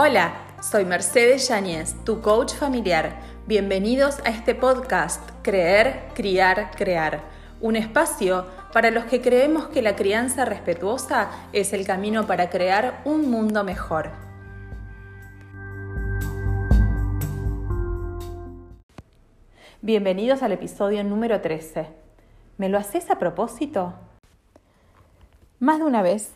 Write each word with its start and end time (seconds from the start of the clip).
Hola, 0.00 0.32
soy 0.62 0.84
Mercedes 0.84 1.48
Yáñez, 1.48 1.96
tu 2.04 2.20
coach 2.20 2.54
familiar. 2.54 3.18
Bienvenidos 3.48 4.20
a 4.24 4.28
este 4.28 4.54
podcast 4.54 5.28
Creer, 5.42 6.10
Criar, 6.14 6.70
Crear, 6.76 7.22
un 7.60 7.74
espacio 7.74 8.46
para 8.72 8.92
los 8.92 9.06
que 9.06 9.20
creemos 9.20 9.66
que 9.70 9.82
la 9.82 9.96
crianza 9.96 10.44
respetuosa 10.44 11.30
es 11.52 11.72
el 11.72 11.84
camino 11.84 12.28
para 12.28 12.48
crear 12.48 13.02
un 13.04 13.28
mundo 13.28 13.64
mejor. 13.64 14.12
Bienvenidos 19.82 20.44
al 20.44 20.52
episodio 20.52 21.02
número 21.02 21.40
13. 21.40 21.88
¿Me 22.56 22.68
lo 22.68 22.78
haces 22.78 23.10
a 23.10 23.18
propósito? 23.18 23.94
Más 25.58 25.80
de 25.80 25.86
una 25.86 26.02
vez 26.02 26.34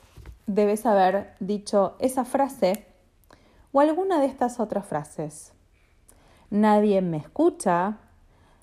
debes 0.49 0.85
haber 0.85 1.35
dicho 1.39 1.95
esa 2.01 2.25
frase 2.25 2.91
o 3.72 3.81
alguna 3.81 4.21
de 4.21 4.26
estas 4.26 4.61
otras 4.61 4.86
frases. 4.86 5.53
Nadie 6.50 7.00
me 7.00 7.17
escucha, 7.17 7.99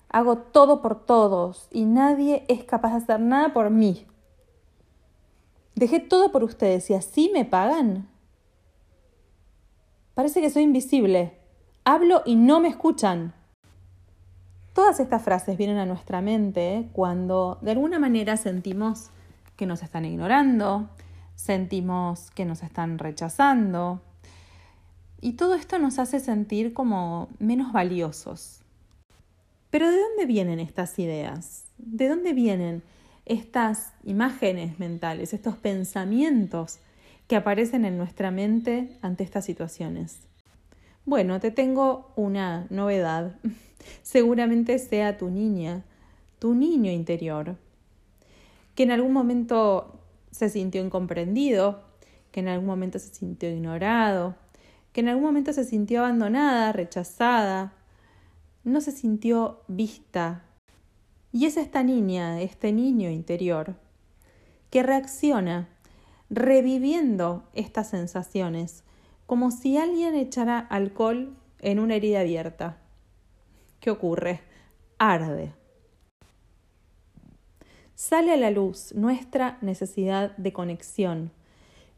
hago 0.08 0.38
todo 0.38 0.80
por 0.80 1.04
todos 1.04 1.68
y 1.70 1.84
nadie 1.84 2.44
es 2.48 2.64
capaz 2.64 2.90
de 2.90 2.96
hacer 2.96 3.20
nada 3.20 3.52
por 3.52 3.70
mí. 3.70 4.06
Dejé 5.74 5.98
todo 6.00 6.30
por 6.30 6.44
ustedes 6.44 6.88
y 6.90 6.94
así 6.94 7.30
me 7.32 7.44
pagan. 7.44 8.08
Parece 10.14 10.40
que 10.40 10.50
soy 10.50 10.62
invisible. 10.62 11.38
Hablo 11.84 12.22
y 12.26 12.36
no 12.36 12.60
me 12.60 12.68
escuchan. 12.68 13.34
Todas 14.74 15.00
estas 15.00 15.22
frases 15.22 15.56
vienen 15.56 15.78
a 15.78 15.86
nuestra 15.86 16.20
mente 16.20 16.88
cuando 16.92 17.58
de 17.60 17.72
alguna 17.72 17.98
manera 17.98 18.36
sentimos 18.36 19.10
que 19.56 19.66
nos 19.66 19.82
están 19.82 20.04
ignorando, 20.04 20.88
sentimos 21.34 22.30
que 22.30 22.44
nos 22.44 22.62
están 22.62 22.98
rechazando, 22.98 24.00
y 25.20 25.32
todo 25.32 25.54
esto 25.54 25.78
nos 25.78 25.98
hace 25.98 26.20
sentir 26.20 26.72
como 26.72 27.28
menos 27.38 27.72
valiosos. 27.72 28.60
Pero 29.70 29.90
¿de 29.90 29.98
dónde 29.98 30.26
vienen 30.26 30.60
estas 30.60 30.98
ideas? 30.98 31.64
¿De 31.78 32.08
dónde 32.08 32.32
vienen 32.32 32.82
estas 33.26 33.92
imágenes 34.02 34.78
mentales, 34.78 35.32
estos 35.32 35.56
pensamientos 35.56 36.78
que 37.28 37.36
aparecen 37.36 37.84
en 37.84 37.96
nuestra 37.96 38.30
mente 38.30 38.96
ante 39.02 39.22
estas 39.22 39.44
situaciones? 39.44 40.18
Bueno, 41.04 41.38
te 41.38 41.50
tengo 41.50 42.12
una 42.16 42.66
novedad. 42.70 43.36
Seguramente 44.02 44.78
sea 44.78 45.18
tu 45.18 45.30
niña, 45.30 45.84
tu 46.38 46.54
niño 46.54 46.90
interior, 46.90 47.56
que 48.74 48.82
en 48.82 48.90
algún 48.90 49.12
momento 49.12 50.00
se 50.30 50.48
sintió 50.48 50.82
incomprendido, 50.84 51.82
que 52.32 52.40
en 52.40 52.48
algún 52.48 52.66
momento 52.66 52.98
se 52.98 53.14
sintió 53.14 53.50
ignorado, 53.50 54.34
que 54.92 55.00
en 55.00 55.08
algún 55.08 55.24
momento 55.24 55.52
se 55.52 55.64
sintió 55.64 56.00
abandonada, 56.00 56.72
rechazada, 56.72 57.72
no 58.64 58.80
se 58.80 58.92
sintió 58.92 59.62
vista. 59.68 60.44
Y 61.32 61.46
es 61.46 61.56
esta 61.56 61.82
niña, 61.82 62.40
este 62.40 62.72
niño 62.72 63.10
interior, 63.10 63.76
que 64.70 64.82
reacciona 64.82 65.68
reviviendo 66.28 67.44
estas 67.54 67.88
sensaciones, 67.88 68.84
como 69.26 69.50
si 69.50 69.76
alguien 69.76 70.14
echara 70.14 70.58
alcohol 70.58 71.36
en 71.60 71.78
una 71.78 71.96
herida 71.96 72.20
abierta. 72.20 72.78
¿Qué 73.80 73.90
ocurre? 73.90 74.40
Arde. 74.98 75.52
Sale 77.94 78.32
a 78.32 78.36
la 78.36 78.50
luz 78.50 78.94
nuestra 78.94 79.58
necesidad 79.60 80.36
de 80.36 80.52
conexión, 80.52 81.32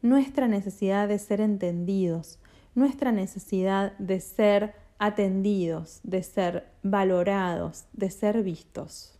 nuestra 0.01 0.47
necesidad 0.47 1.07
de 1.07 1.17
ser 1.17 1.39
entendidos, 1.39 2.39
nuestra 2.75 3.11
necesidad 3.11 3.97
de 3.97 4.19
ser 4.19 4.75
atendidos, 4.99 5.99
de 6.03 6.23
ser 6.23 6.67
valorados, 6.81 7.85
de 7.93 8.09
ser 8.09 8.41
vistos. 8.43 9.19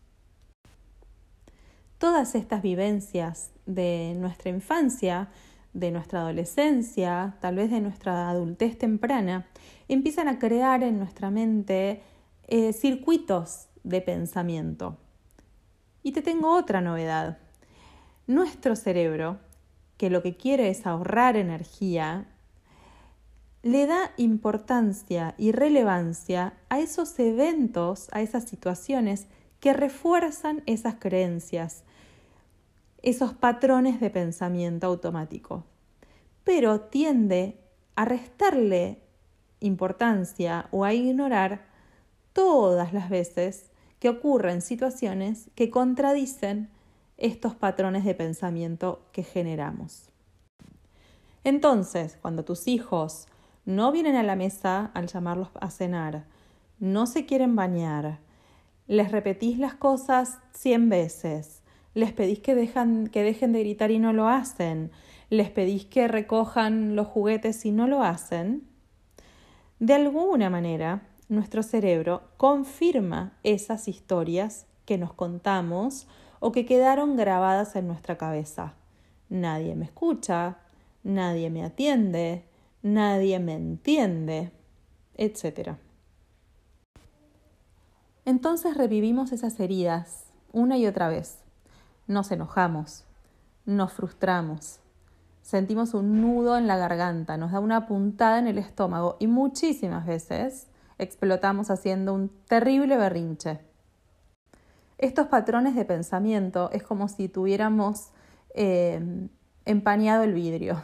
Todas 1.98 2.36
estas 2.36 2.62
vivencias 2.62 3.52
de 3.66 4.14
nuestra 4.18 4.50
infancia, 4.50 5.30
de 5.74 5.92
nuestra 5.92 6.22
adolescencia, 6.22 7.38
tal 7.42 7.56
vez 7.56 7.72
de 7.72 7.82
nuestra 7.82 8.30
adultez 8.30 8.78
temprana, 8.78 9.48
empiezan 9.88 10.28
a 10.28 10.40
crear 10.40 10.84
en 10.84 11.00
nuestra 11.00 11.32
mente 11.32 12.02
eh, 12.48 12.74
circuitos 12.74 13.68
de 13.84 14.02
pensamiento. 14.02 14.98
Y 16.04 16.12
te 16.12 16.22
tengo 16.22 16.56
otra 16.56 16.82
novedad. 16.82 17.38
Nuestro 18.28 18.76
cerebro, 18.76 19.40
que 19.98 20.10
lo 20.10 20.22
que 20.22 20.36
quiere 20.36 20.70
es 20.70 20.86
ahorrar 20.86 21.38
energía, 21.38 22.28
le 23.64 23.88
da 23.88 24.12
importancia 24.18 25.36
y 25.38 25.54
relevancia 25.54 26.54
a 26.68 26.80
esos 26.80 27.18
eventos, 27.18 28.10
a 28.12 28.22
esas 28.22 28.44
situaciones 28.44 29.28
que 29.62 29.72
refuerzan 29.72 30.62
esas 30.66 30.96
creencias, 30.96 31.86
esos 33.02 33.34
patrones 33.34 34.02
de 34.02 34.10
pensamiento 34.10 34.88
automático. 34.88 35.64
Pero 36.44 36.82
tiende 36.82 37.58
a 37.96 38.04
restarle 38.04 39.00
importancia 39.62 40.68
o 40.72 40.84
a 40.84 40.94
ignorar 40.94 41.66
todas 42.34 42.92
las 42.92 43.10
veces 43.10 43.72
que 44.00 44.10
ocurren 44.10 44.62
situaciones 44.62 45.50
que 45.56 45.70
contradicen 45.70 46.70
estos 47.16 47.56
patrones 47.56 48.04
de 48.04 48.14
pensamiento 48.14 49.06
que 49.14 49.24
generamos. 49.24 50.10
Entonces, 51.46 52.18
cuando 52.22 52.44
tus 52.44 52.68
hijos 52.68 53.28
no 53.66 53.92
vienen 53.92 54.16
a 54.16 54.24
la 54.24 54.36
mesa 54.36 54.92
al 54.94 55.08
llamarlos 55.08 55.50
a 55.60 55.70
cenar, 55.70 56.26
no 56.80 57.06
se 57.06 57.26
quieren 57.26 57.56
bañar, 57.56 58.20
les 58.88 59.12
repetís 59.12 59.58
las 59.58 59.76
cosas 59.76 60.40
cien 60.52 60.90
veces, 60.90 61.62
les 61.94 62.12
pedís 62.12 62.40
que, 62.40 62.54
que 63.12 63.24
dejen 63.24 63.54
de 63.54 63.60
gritar 63.60 63.92
y 63.92 64.00
no 64.00 64.14
lo 64.14 64.28
hacen, 64.28 64.92
les 65.30 65.50
pedís 65.50 65.86
que 65.86 66.08
recojan 66.08 66.96
los 66.96 67.08
juguetes 67.08 67.66
y 67.66 67.72
no 67.72 67.88
lo 67.88 68.04
hacen, 68.04 68.68
de 69.80 69.94
alguna 69.94 70.50
manera 70.50 71.02
nuestro 71.30 71.64
cerebro 71.64 72.24
confirma 72.38 73.34
esas 73.44 73.88
historias 73.88 74.66
que 74.86 74.98
nos 74.98 75.14
contamos 75.14 76.08
o 76.40 76.52
que 76.52 76.66
quedaron 76.66 77.16
grabadas 77.16 77.76
en 77.76 77.88
nuestra 77.88 78.18
cabeza. 78.18 78.76
Nadie 79.30 79.76
me 79.76 79.86
escucha, 79.86 80.58
nadie 81.04 81.50
me 81.50 81.64
atiende, 81.64 82.46
nadie 82.84 83.40
me 83.40 83.56
entiende, 83.56 84.52
etc. 85.16 85.78
Entonces 88.26 88.78
revivimos 88.78 89.32
esas 89.32 89.60
heridas 89.60 90.26
una 90.52 90.78
y 90.78 90.86
otra 90.86 91.08
vez. 91.08 91.40
Nos 92.06 92.32
enojamos, 92.32 93.06
nos 93.66 93.94
frustramos, 93.94 94.80
sentimos 95.42 95.94
un 95.94 96.22
nudo 96.22 96.58
en 96.58 96.68
la 96.68 96.78
garganta, 96.78 97.38
nos 97.38 97.54
da 97.54 97.60
una 97.60 97.88
puntada 97.88 98.38
en 98.38 98.48
el 98.48 98.58
estómago 98.58 99.16
y 99.20 99.28
muchísimas 99.28 100.06
veces 100.06 100.68
explotamos 100.98 101.72
haciendo 101.72 102.14
un 102.14 102.30
terrible 102.48 102.98
berrinche. 102.98 103.62
Estos 104.98 105.28
patrones 105.28 105.76
de 105.76 105.86
pensamiento 105.86 106.70
es 106.72 106.84
como 106.84 107.08
si 107.08 107.30
tuviéramos 107.30 108.10
eh, 108.54 109.02
empañado 109.66 110.24
el 110.24 110.34
vidrio 110.34 110.82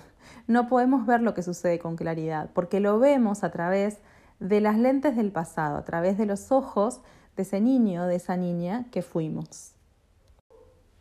no 0.50 0.68
podemos 0.68 1.06
ver 1.06 1.22
lo 1.22 1.36
que 1.36 1.44
sucede 1.44 1.78
con 1.78 1.96
claridad, 1.96 2.50
porque 2.54 2.80
lo 2.80 2.98
vemos 2.98 3.44
a 3.44 3.52
través 3.52 4.00
de 4.40 4.62
las 4.62 4.80
lentes 4.80 5.16
del 5.16 5.32
pasado, 5.32 5.78
a 5.78 5.86
través 5.86 6.18
de 6.18 6.26
los 6.26 6.52
ojos 6.52 7.02
de 7.38 7.44
ese 7.44 7.62
niño, 7.62 8.08
de 8.08 8.16
esa 8.16 8.36
niña 8.36 8.86
que 8.92 9.04
fuimos. 9.04 9.76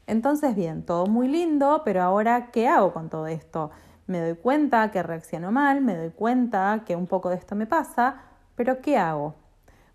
Entonces, 0.07 0.55
bien, 0.55 0.85
todo 0.85 1.07
muy 1.07 1.29
lindo, 1.29 1.81
pero 1.83 2.03
ahora, 2.03 2.51
¿qué 2.51 2.69
hago 2.69 2.93
con 2.93 3.09
todo 3.09 3.27
esto? 3.27 3.71
Me 4.07 4.21
doy 4.21 4.37
cuenta 4.37 4.91
que 4.91 5.03
reacciono 5.03 5.51
mal, 5.51 5.81
me 5.81 5.97
doy 5.97 6.11
cuenta 6.11 6.83
que 6.85 6.95
un 6.95 7.07
poco 7.07 7.31
de 7.31 7.37
esto 7.37 7.55
me 7.55 7.67
pasa, 7.67 8.17
pero 8.55 8.83
¿qué 8.83 8.99
hago? 8.99 9.35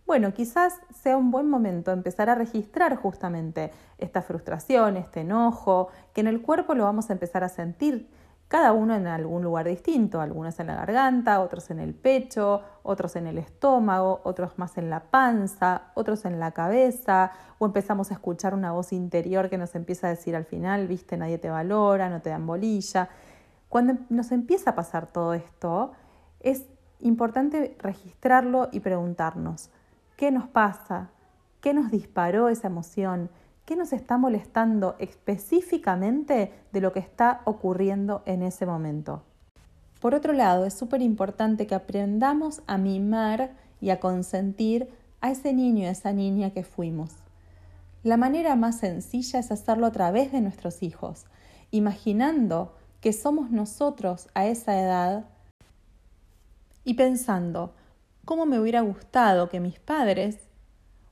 Bueno, 0.07 0.33
quizás 0.33 0.79
sea 0.95 1.15
un 1.15 1.29
buen 1.29 1.47
momento 1.47 1.91
empezar 1.91 2.27
a 2.27 2.35
registrar 2.35 2.95
justamente 2.95 3.69
esta 3.99 4.23
frustración, 4.23 4.97
este 4.97 5.21
enojo, 5.21 5.89
que 6.13 6.21
en 6.21 6.27
el 6.27 6.41
cuerpo 6.41 6.73
lo 6.73 6.85
vamos 6.85 7.11
a 7.11 7.13
empezar 7.13 7.43
a 7.43 7.49
sentir 7.49 8.09
cada 8.53 8.71
uno 8.71 8.93
en 8.93 9.07
algún 9.07 9.41
lugar 9.41 9.67
distinto, 9.67 10.21
algunos 10.21 10.59
en 10.59 10.67
la 10.67 10.75
garganta, 10.75 11.39
otros 11.39 11.71
en 11.71 11.79
el 11.79 11.95
pecho, 11.95 12.61
otros 12.83 13.15
en 13.15 13.25
el 13.25 13.39
estómago, 13.39 14.21
otros 14.25 14.59
más 14.59 14.77
en 14.77 14.91
la 14.91 14.99
panza, 14.99 15.85
otros 15.95 16.23
en 16.25 16.39
la 16.39 16.51
cabeza, 16.51 17.31
o 17.57 17.65
empezamos 17.65 18.11
a 18.11 18.13
escuchar 18.13 18.53
una 18.53 18.71
voz 18.71 18.93
interior 18.93 19.49
que 19.49 19.57
nos 19.57 19.73
empieza 19.73 20.05
a 20.05 20.11
decir 20.11 20.35
al 20.35 20.45
final, 20.45 20.87
viste, 20.87 21.17
nadie 21.17 21.39
te 21.39 21.49
valora, 21.49 22.11
no 22.11 22.21
te 22.21 22.29
dan 22.29 22.45
bolilla. 22.45 23.09
Cuando 23.69 23.95
nos 24.09 24.31
empieza 24.31 24.69
a 24.69 24.75
pasar 24.75 25.07
todo 25.07 25.33
esto, 25.33 25.93
es 26.39 26.67
importante 26.99 27.75
registrarlo 27.79 28.69
y 28.71 28.81
preguntarnos, 28.81 29.71
¿qué 30.15 30.29
nos 30.29 30.47
pasa? 30.47 31.09
¿Qué 31.59 31.73
nos 31.73 31.89
disparó 31.89 32.49
esa 32.49 32.67
emoción? 32.67 33.31
¿Qué 33.65 33.77
nos 33.77 33.93
está 33.93 34.17
molestando 34.17 34.95
específicamente 34.99 36.51
de 36.73 36.81
lo 36.81 36.91
que 36.91 36.99
está 36.99 37.41
ocurriendo 37.45 38.21
en 38.25 38.43
ese 38.43 38.65
momento? 38.65 39.23
Por 40.01 40.15
otro 40.15 40.33
lado, 40.33 40.65
es 40.65 40.73
súper 40.73 41.01
importante 41.01 41.65
que 41.65 41.75
aprendamos 41.75 42.61
a 42.67 42.77
mimar 42.77 43.55
y 43.79 43.91
a 43.91 44.01
consentir 44.01 44.89
a 45.21 45.31
ese 45.31 45.53
niño 45.53 45.83
y 45.83 45.85
a 45.85 45.91
esa 45.91 46.11
niña 46.11 46.49
que 46.49 46.65
fuimos. 46.65 47.11
La 48.03 48.17
manera 48.17 48.57
más 48.57 48.79
sencilla 48.79 49.39
es 49.39 49.49
hacerlo 49.49 49.85
a 49.85 49.91
través 49.93 50.33
de 50.33 50.41
nuestros 50.41 50.83
hijos, 50.83 51.23
imaginando 51.71 52.75
que 52.99 53.13
somos 53.13 53.49
nosotros 53.49 54.27
a 54.33 54.45
esa 54.45 54.77
edad 54.77 55.23
y 56.83 56.95
pensando 56.95 57.73
cómo 58.25 58.45
me 58.45 58.59
hubiera 58.59 58.81
gustado 58.81 59.47
que 59.47 59.61
mis 59.61 59.79
padres 59.79 60.49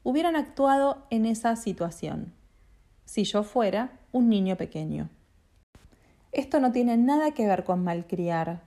hubieran 0.04 0.36
actuado 0.36 1.06
en 1.10 1.26
esa 1.26 1.56
situación, 1.56 2.34
si 3.06 3.24
yo 3.24 3.44
fuera 3.44 4.00
un 4.12 4.30
niño 4.30 4.56
pequeño. 4.56 5.10
Esto 6.32 6.60
no 6.60 6.72
tiene 6.72 6.98
nada 6.98 7.32
que 7.32 7.48
ver 7.48 7.64
con 7.64 7.84
malcriar, 7.84 8.62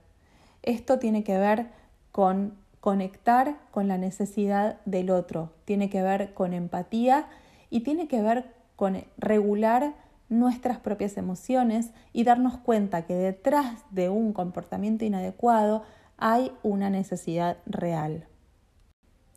esto 0.61 0.99
tiene 0.99 1.23
que 1.23 1.37
ver 1.37 1.67
con 2.11 2.53
conectar 2.79 3.57
con 3.71 3.87
la 3.87 3.97
necesidad 3.97 4.77
del 4.85 5.09
otro, 5.09 5.51
tiene 5.65 5.89
que 5.89 6.03
ver 6.03 6.33
con 6.35 6.53
empatía 6.53 7.27
y 7.71 7.81
tiene 7.81 8.07
que 8.07 8.21
ver 8.21 8.53
con 8.75 9.03
regular 9.17 9.95
nuestras 10.29 10.77
propias 10.77 11.17
emociones 11.17 11.91
y 12.13 12.23
darnos 12.23 12.57
cuenta 12.57 13.05
que 13.05 13.15
detrás 13.15 13.83
de 13.89 14.09
un 14.09 14.33
comportamiento 14.33 15.05
inadecuado 15.05 15.83
hay 16.17 16.51
una 16.63 16.89
necesidad 16.89 17.57
real. 17.65 18.27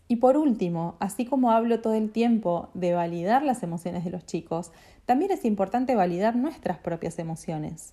Y 0.08 0.16
por 0.16 0.38
último, 0.38 0.96
así 1.00 1.26
como 1.26 1.52
hablo 1.52 1.80
todo 1.80 1.92
el 1.92 2.10
tiempo 2.10 2.70
de 2.72 2.94
validar 2.94 3.42
las 3.42 3.62
emociones 3.62 4.04
de 4.04 4.10
los 4.10 4.24
chicos, 4.24 4.72
también 5.04 5.30
es 5.30 5.44
importante 5.44 5.94
validar 5.94 6.34
nuestras 6.34 6.78
propias 6.78 7.18
emociones. 7.18 7.92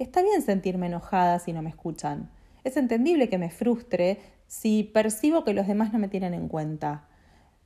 Está 0.00 0.22
bien 0.22 0.42
sentirme 0.42 0.86
enojada 0.86 1.38
si 1.38 1.52
no 1.52 1.62
me 1.62 1.70
escuchan. 1.70 2.30
Es 2.64 2.76
entendible 2.76 3.28
que 3.28 3.38
me 3.38 3.50
frustre 3.50 4.18
si 4.48 4.82
percibo 4.82 5.44
que 5.44 5.54
los 5.54 5.68
demás 5.68 5.92
no 5.92 6.00
me 6.00 6.08
tienen 6.08 6.34
en 6.34 6.48
cuenta. 6.48 7.06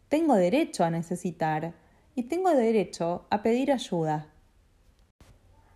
Tengo 0.08 0.34
derecho 0.34 0.84
a 0.84 0.90
necesitar 0.90 1.72
y 2.14 2.25
tengo 2.25 2.50
derecho 2.50 3.26
a 3.31 3.43
pedir 3.43 3.72
ayuda. 3.72 4.28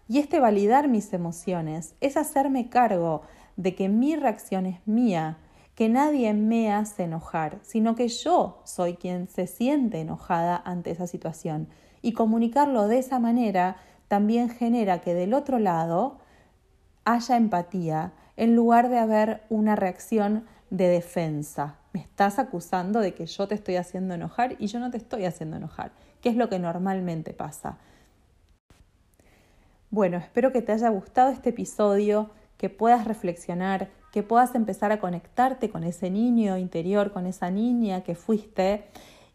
Y 0.09 0.19
este 0.19 0.41
validar 0.41 0.89
mis 0.89 1.13
emociones 1.13 1.95
es 2.01 2.17
hacerme 2.17 2.69
cargo 2.69 3.23
de 3.57 3.75
que 3.75 3.89
mi 3.89 4.17
reacción 4.17 4.67
es 4.67 4.87
mía, 4.87 5.39
que 5.81 5.89
nadie 5.89 6.35
me 6.35 6.71
hace 6.71 7.05
enojar, 7.05 7.59
sino 7.63 7.95
que 7.95 8.07
yo 8.09 8.61
soy 8.67 8.97
quien 8.97 9.29
se 9.29 9.47
siente 9.47 9.99
enojada 9.99 10.61
ante 10.63 10.91
esa 10.91 11.07
situación. 11.07 11.69
Y 12.03 12.13
comunicarlo 12.13 12.87
de 12.87 12.99
esa 12.99 13.19
manera 13.19 13.77
también 14.07 14.51
genera 14.51 15.01
que 15.01 15.15
del 15.15 15.33
otro 15.33 15.59
lado 15.59 16.19
haya 17.07 17.39
empatía 17.39 18.13
en 18.37 18.55
lugar 18.55 18.91
de 18.91 18.99
haber 18.99 19.45
una 19.49 19.75
reacción 19.75 20.45
de 20.69 20.87
defensa. 20.89 21.77
Me 21.95 22.01
estás 22.01 22.39
acusando 22.39 23.01
de 23.01 23.15
que 23.15 23.25
yo 23.25 23.49
te 23.49 23.55
estoy 23.55 23.77
haciendo 23.77 24.13
enojar 24.13 24.57
y 24.59 24.67
yo 24.67 24.81
no 24.81 24.91
te 24.91 24.99
estoy 24.99 25.25
haciendo 25.25 25.57
enojar, 25.57 25.93
que 26.21 26.29
es 26.29 26.37
lo 26.37 26.51
que 26.51 26.59
normalmente 26.59 27.33
pasa. 27.33 27.79
Bueno, 29.89 30.19
espero 30.19 30.53
que 30.53 30.61
te 30.61 30.73
haya 30.73 30.91
gustado 30.91 31.31
este 31.31 31.49
episodio, 31.49 32.29
que 32.59 32.69
puedas 32.69 33.07
reflexionar, 33.07 33.89
que 34.13 34.23
puedas 34.23 34.55
empezar 34.55 34.93
a 34.93 35.01
conectarte 35.01 35.71
con 35.71 35.85
ese 35.85 36.11
niño 36.11 36.57
interior, 36.57 37.13
con 37.13 37.27
esa 37.27 37.51
niña 37.51 38.03
que 38.03 38.15
fuiste 38.15 38.85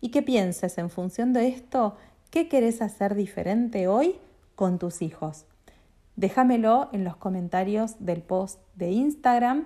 y 0.02 0.10
que 0.10 0.22
pienses 0.22 0.78
en 0.78 0.90
función 0.90 1.34
de 1.34 1.48
esto, 1.48 1.96
¿qué 2.30 2.48
querés 2.48 2.82
hacer 2.82 3.16
diferente 3.16 3.88
hoy 3.88 4.16
con 4.56 4.78
tus 4.80 5.02
hijos? 5.02 5.46
Déjamelo 6.16 6.90
en 6.94 7.04
los 7.04 7.16
comentarios 7.16 7.96
del 8.00 8.22
post 8.22 8.60
de 8.76 8.92
Instagram 8.92 9.66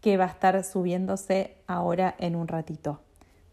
que 0.00 0.16
va 0.16 0.24
a 0.24 0.28
estar 0.28 0.62
subiéndose 0.62 1.56
ahora 1.66 2.14
en 2.18 2.36
un 2.36 2.48
ratito. 2.48 3.00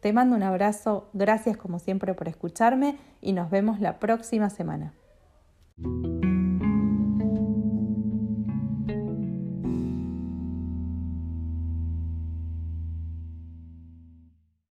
Te 0.02 0.12
mando 0.12 0.36
un 0.36 0.44
abrazo, 0.44 1.08
gracias 1.14 1.56
como 1.56 1.80
siempre 1.80 2.14
por 2.14 2.28
escucharme 2.28 2.98
y 3.22 3.32
nos 3.32 3.50
vemos 3.50 3.80
la 3.80 4.00
próxima 4.00 4.50
semana. 4.50 4.94